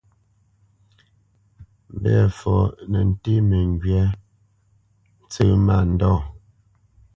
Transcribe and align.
Mbɛ̂fɔ 1.95 2.55
nə́ 2.89 3.03
ntéé 3.11 3.39
məŋgywá 3.49 4.01
ntsə́ 5.23 5.49
mándɔ̂. 5.65 6.15